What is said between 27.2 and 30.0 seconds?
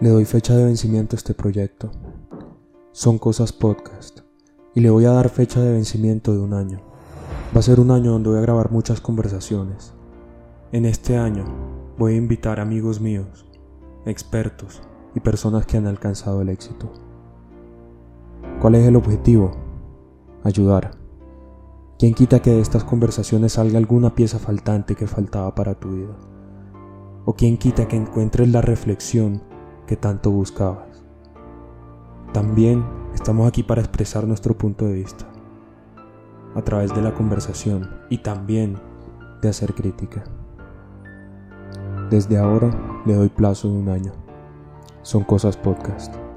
¿O quién quita que encuentres la reflexión que